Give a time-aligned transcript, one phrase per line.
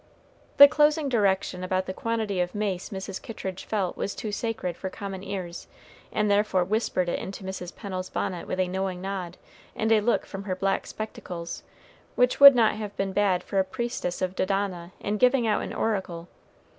[0.57, 3.21] The closing direction about the quantity of mace Mrs.
[3.21, 5.67] Kittridge felt was too sacred for common ears,
[6.11, 7.75] and therefore whispered it into Mrs.
[7.75, 9.37] Pennel's bonnet with a knowing nod
[9.75, 11.61] and a look from her black spectacles
[12.15, 15.71] which would not have been bad for a priestess of Dodona in giving out an
[15.71, 16.27] oracle.